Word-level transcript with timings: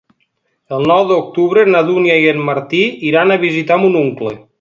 El 0.77 0.85
nou 0.91 1.03
d'octubre 1.11 1.65
na 1.75 1.83
Dúnia 1.89 2.15
i 2.23 2.25
en 2.31 2.41
Martí 2.47 2.81
iran 3.11 3.35
a 3.35 3.39
visitar 3.45 3.79
mon 3.83 4.01
oncle. 4.01 4.35